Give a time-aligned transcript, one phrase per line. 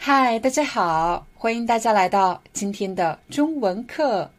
[0.00, 4.30] 嗨，大家好，欢迎大家来到今天的中文课。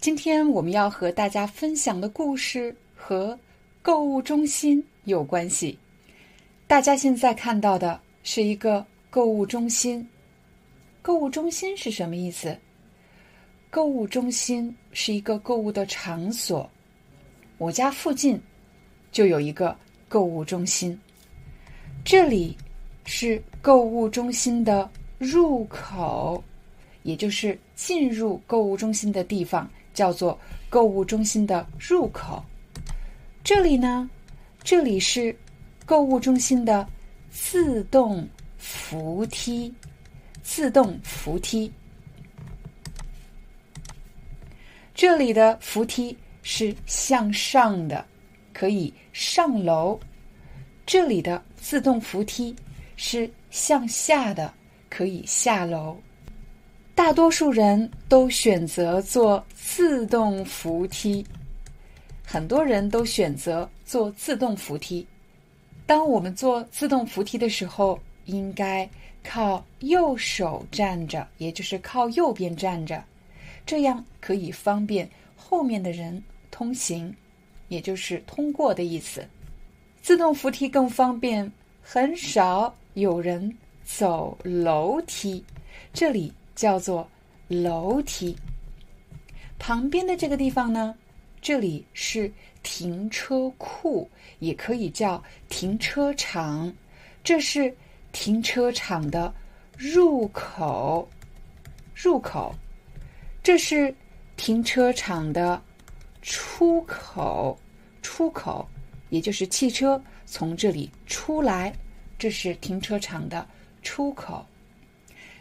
[0.00, 3.36] 今天我们要和大家分享的故事和
[3.82, 5.76] 购物中心有关系。
[6.68, 10.08] 大家现在看到的是一个购物中心。
[11.02, 12.56] 购物中心是什么意思？
[13.70, 16.70] 购物中心是一个购物的场所。
[17.58, 18.40] 我家附近
[19.10, 19.76] 就有一个
[20.08, 20.98] 购物中心，
[22.04, 22.56] 这里
[23.04, 24.88] 是购物中心的
[25.22, 26.42] 入口，
[27.04, 30.36] 也就是进入购物中心的地方，叫做
[30.68, 32.44] 购物中心的入口。
[33.44, 34.10] 这里呢，
[34.64, 35.34] 这里是
[35.86, 36.84] 购物中心的
[37.30, 38.28] 自动
[38.58, 39.72] 扶梯。
[40.44, 41.72] 自动扶梯，
[44.92, 48.04] 这里的扶梯是向上的，
[48.52, 49.96] 可以上楼；
[50.84, 52.54] 这里的自动扶梯
[52.96, 54.52] 是向下的，
[54.92, 55.96] 可以下楼。
[56.94, 61.24] 大多数人都选择坐自动扶梯，
[62.22, 65.06] 很多人都选择坐自动扶梯。
[65.86, 68.86] 当我们坐自动扶梯的时候，应该。
[69.24, 73.00] 靠右手站着，也就是靠右边站着，
[73.64, 77.14] 这样可以方便后面的人通行，
[77.68, 79.24] 也就是通过的意思。
[80.00, 81.48] 自动扶梯更方便，
[81.80, 85.44] 很少有人走楼梯，
[85.92, 87.08] 这里叫做
[87.48, 88.36] 楼梯。
[89.58, 90.94] 旁边的这个地方呢，
[91.40, 92.32] 这里是
[92.62, 96.72] 停车库，也可以叫停车场，
[97.24, 97.74] 这是。
[98.14, 99.32] 停车场的
[99.74, 101.08] 入口，
[101.94, 102.54] 入口，
[103.42, 103.94] 这是
[104.36, 105.58] 停车场的
[106.20, 107.58] 出口，
[108.02, 108.68] 出口，
[109.08, 111.72] 也就是汽车从这里出来，
[112.18, 113.48] 这是停车场的
[113.82, 114.44] 出口。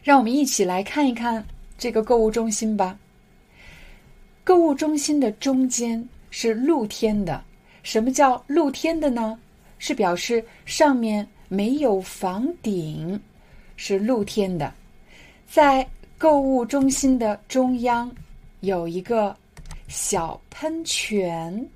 [0.04, 1.46] 让我们一起来看一看
[1.78, 2.98] 这个购物中心吧。
[4.44, 7.44] 购物中心的中间是露天的，
[7.84, 9.40] 什么叫露天的呢？
[9.80, 11.28] 是表示上面。
[11.54, 13.20] 没有房顶，
[13.76, 14.74] 是露天的。
[15.46, 15.86] 在
[16.18, 18.10] 购物中心的中央
[18.62, 19.36] 有一个
[19.90, 21.70] 小喷泉，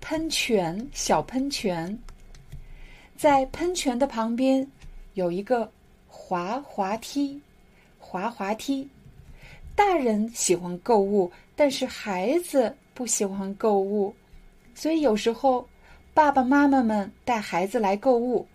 [0.00, 1.98] 喷泉小喷泉。
[3.16, 4.64] 在喷泉的旁边
[5.14, 5.68] 有一个
[6.14, 7.40] 滑滑梯，
[7.98, 8.86] 滑滑梯。
[9.74, 14.14] 大人喜欢购物，但是孩子不喜欢购物，
[14.74, 15.66] 所以有时候
[16.12, 18.46] 爸爸妈妈们带孩子来购物。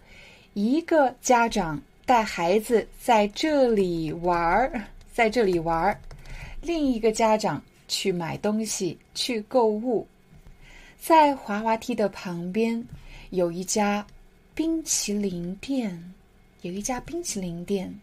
[0.54, 5.98] 一个家长带孩子在这里玩儿，在这里玩儿；
[6.62, 10.08] 另一个家长去买东西、去购物。
[11.00, 12.84] 在滑滑梯的旁边
[13.32, 14.06] 有一家
[14.54, 16.14] 冰淇淋店，
[16.68, 17.94] 有一家冰淇淋店。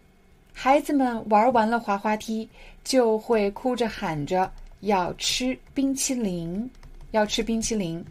[0.53, 2.49] 孩子们玩完了滑滑梯，
[2.83, 6.71] 就会哭着喊着要吃冰淇淋，
[7.11, 8.05] 要吃冰淇淋。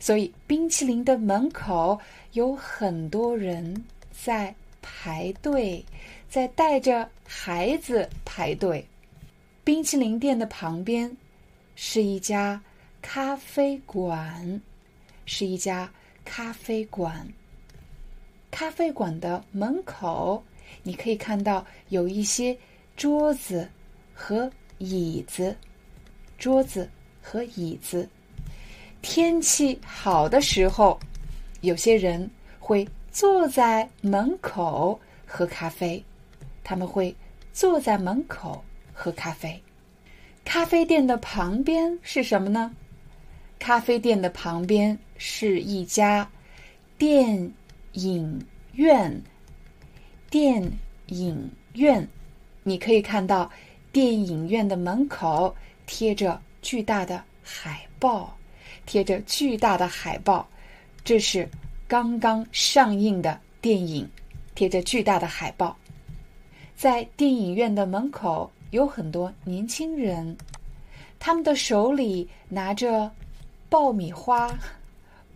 [0.00, 1.98] 所以，冰淇淋的门口。
[2.34, 5.84] 有很多人在排队，
[6.28, 8.86] 在带着孩子排队。
[9.64, 11.10] 冰淇淋店的旁边
[11.74, 12.62] 是一家
[13.02, 14.60] 咖啡馆，
[15.26, 15.90] 是一家
[16.24, 17.26] 咖啡馆。
[18.50, 20.42] 咖啡馆的门口，
[20.82, 22.56] 你可以看到有一些
[22.96, 23.68] 桌子
[24.14, 25.56] 和椅子，
[26.38, 26.88] 桌子
[27.22, 28.08] 和椅子。
[29.02, 30.98] 天气好的时候。
[31.62, 36.02] 有些人会坐在门口喝咖啡，
[36.64, 37.14] 他们会
[37.52, 38.64] 坐在门口
[38.94, 39.62] 喝咖啡。
[40.42, 42.74] 咖啡店的旁边是什么呢？
[43.58, 46.26] 咖啡店的旁边是一家
[46.96, 47.52] 店
[47.92, 49.22] 影院。
[50.30, 50.62] 电
[51.08, 52.06] 影院，
[52.62, 53.50] 你可以看到
[53.90, 55.52] 电影院的门口
[55.86, 58.36] 贴着巨大的海报，
[58.86, 60.48] 贴着巨大的海报。
[61.02, 61.48] 这是
[61.88, 64.08] 刚刚上映的电影，
[64.54, 65.76] 贴着巨大的海报。
[66.76, 70.36] 在电影院的门口有很多年轻人，
[71.18, 73.10] 他们的手里拿着
[73.68, 74.56] 爆米花，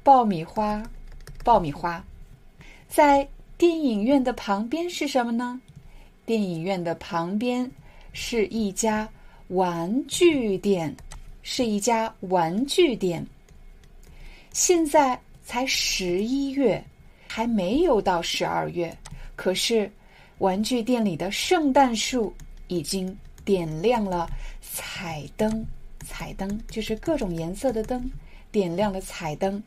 [0.05, 0.81] 爆米花，
[1.43, 2.05] 爆米花。
[2.95, 3.27] 在
[3.59, 5.61] 电影院的旁边是什么呢？
[6.25, 7.69] 电影院的旁边
[8.13, 9.09] 是一家
[9.49, 10.95] 玩具店，
[11.43, 13.27] 是一家玩具店。
[14.53, 16.81] 现在才十一月，
[17.27, 18.97] 还没有到十二月，
[19.35, 19.91] 可是
[20.39, 22.33] 玩具店里的圣诞树
[22.69, 23.13] 已经
[23.45, 24.31] 点亮了
[24.63, 25.67] 彩灯，
[26.07, 28.09] 彩灯就是各种颜色的灯，
[28.53, 29.61] 点亮了彩灯。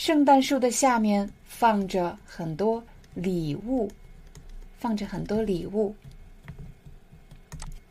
[0.00, 2.82] 圣诞树的下面放着很多
[3.12, 3.86] 礼物，
[4.78, 5.94] 放着很多礼物。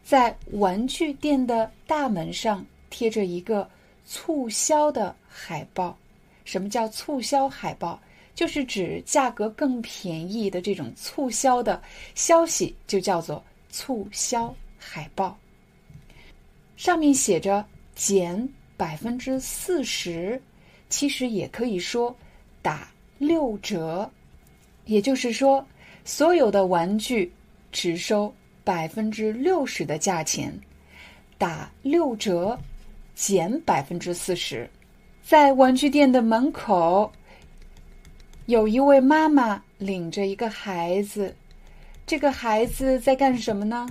[0.04, 3.70] 在玩具店的大门上贴着一个。
[4.08, 5.96] 促销的海报，
[6.44, 8.02] 什么叫促销海报？
[8.34, 11.80] 就是指价格更便宜的这种促销的
[12.16, 15.38] 消息，就叫做促销海报。
[16.76, 17.64] 上面写着
[17.94, 20.42] 减百分之四十，
[20.90, 22.16] 其实也可以说
[22.62, 24.10] 打六折，
[24.86, 25.66] 也就是说，
[26.04, 27.32] 所有的玩具
[27.72, 28.34] 只收
[28.64, 30.54] 百分之六十的价钱，
[31.38, 32.60] 打六折。
[33.16, 34.70] 减百分之四十，
[35.22, 37.12] 在玩具店的门口，
[38.46, 41.36] 有一位妈妈领着一个孩子。
[42.08, 43.86] 这个孩子在干什么呢？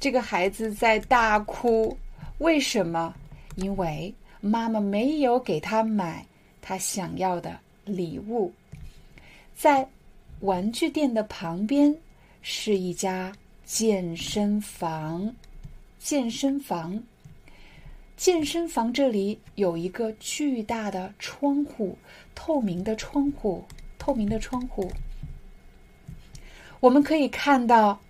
[0.00, 1.96] 这个孩子在大哭。
[2.38, 3.14] 为什么？
[3.54, 6.26] 因为妈妈没有给他买
[6.66, 8.50] 他想要的礼物。
[9.54, 9.86] 在
[10.40, 11.94] 玩具店的旁边
[12.40, 13.30] 是一家
[13.66, 15.34] 健身房，
[15.98, 17.02] 健身房。
[18.16, 21.98] 健身房这里有一个巨大的窗户，
[22.34, 23.62] 透明的窗户，
[23.98, 24.90] 透明的窗户。
[26.80, 28.00] 我们可以看到，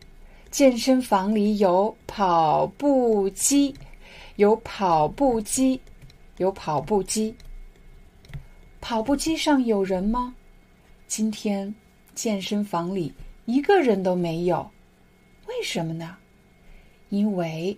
[0.51, 3.75] 健身房里有跑步机，
[4.37, 5.81] 有跑步机，
[6.37, 7.35] 有跑步机。
[8.87, 10.35] 跑步机上有人吗？
[11.07, 11.75] 今天
[12.15, 13.11] 健身房里
[13.47, 14.71] 一个人都没有。
[15.49, 16.15] 为什么呢？
[17.09, 17.75] 因为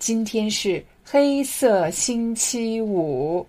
[0.00, 0.84] 今天是。
[1.10, 3.46] 黑色星期五，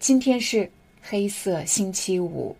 [0.00, 0.68] 今天是
[1.00, 2.56] 黑色星期五。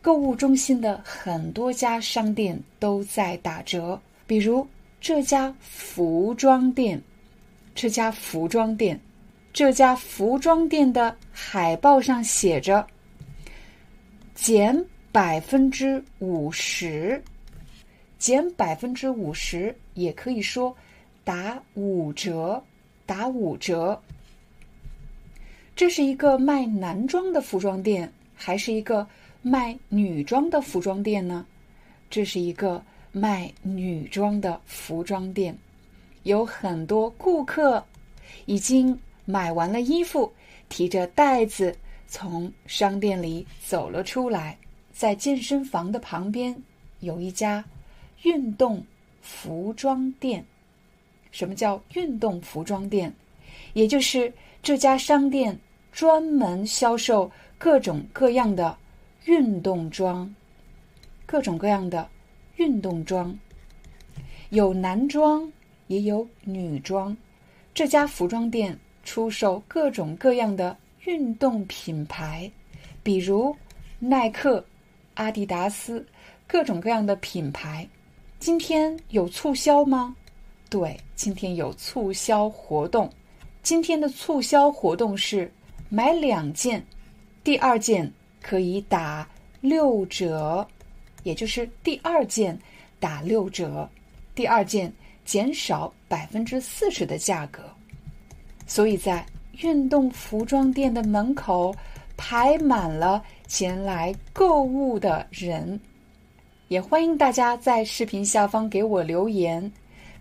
[0.00, 4.66] 购物中心的很多家商店都在打折，比如
[5.02, 6.98] 这家服装店，
[7.74, 8.98] 这家服装店，
[9.56, 12.86] 这家服装店的海报上写着
[14.36, 17.24] “减百分之五十”，
[18.20, 20.76] 减百分之五十，也可以说
[21.24, 22.62] 打五折。
[23.06, 23.98] 打五折。
[25.74, 29.06] 这是一个卖男装的服装店，还是一个
[29.40, 31.46] 卖女装的服装店呢？
[32.10, 35.56] 这是一个卖女装的服装店，
[36.24, 37.82] 有很多顾客
[38.44, 40.32] 已经买完了衣服，
[40.70, 41.76] 提着袋子
[42.06, 44.56] 从商店里走了出来。
[44.92, 46.56] 在健身房的旁边
[47.00, 47.62] 有一家
[48.22, 48.82] 运动
[49.20, 50.42] 服装店。
[51.30, 53.14] 什么叫运动服装店？
[53.74, 54.32] 也就是
[54.62, 55.58] 这家商店
[55.92, 58.74] 专门销售各种各样的
[59.26, 60.34] 运动装，
[61.26, 62.08] 各种各样的
[62.56, 63.38] 运动装，
[64.48, 65.52] 有男装
[65.88, 67.14] 也有女装。
[67.74, 72.50] 这家服装店出售各种各样的运动品牌，
[73.04, 73.56] 比如
[74.00, 74.62] 耐克、
[75.14, 76.04] 阿迪达斯，
[76.46, 77.88] 各种各样的品牌。
[78.40, 80.14] 今天有促销吗？
[80.68, 83.08] 对，今天有促销活动。
[83.62, 85.50] 今天的促销活动是
[85.88, 86.84] 买两件，
[87.44, 89.26] 第二件可以打
[89.60, 90.66] 六折，
[91.22, 92.58] 也就是第二件
[92.98, 93.88] 打六折，
[94.34, 94.92] 第二件
[95.24, 97.62] 减少百分之四十的价格。
[98.66, 99.24] 所以在
[99.62, 101.74] 运动服装店的门口
[102.16, 105.80] 排满了前来购物的人。
[106.68, 109.70] 也欢迎大家在视频下方给我留言。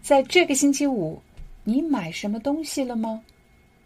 [0.01, 1.19] 在这个星期五，
[1.63, 3.19] 你买什么东西了吗？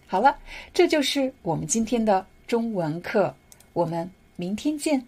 [0.06, 0.38] 好了，
[0.74, 3.34] 这就是我们今天的中文课，
[3.72, 5.00] 我们明天见。